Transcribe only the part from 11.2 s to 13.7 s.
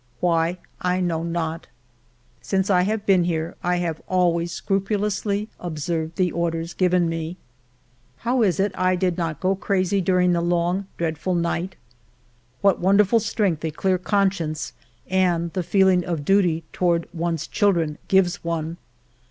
night? What wonderful strength a